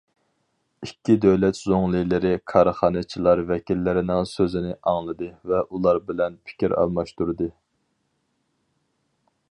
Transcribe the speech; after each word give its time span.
ئىككى 0.85 1.15
دۆلەت 1.25 1.57
زۇڭلىلىرى 1.57 2.31
كارخانىچىلار 2.53 3.43
ۋەكىللىرىنىڭ 3.51 4.27
سۆزىنى 4.31 4.73
ئاڭلىدى 4.93 5.29
ۋە 5.53 5.61
ئۇلار 5.69 6.01
بىلەن 6.09 6.41
پىكىر 6.49 6.75
ئالماشتۇردى. 6.79 7.51